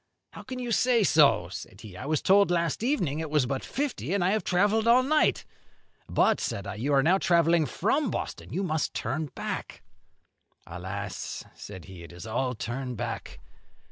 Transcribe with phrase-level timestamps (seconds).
[0.31, 1.95] 'How can you say so?' said he.
[1.95, 5.45] 'I was told last evening it was but fifty, and I have travelled all night.'
[6.09, 8.51] 'But,' said I, 'you are now travelling from Boston.
[8.51, 9.83] You must turn back.'
[10.65, 13.39] 'Alas!' said he, 'it is all turn back!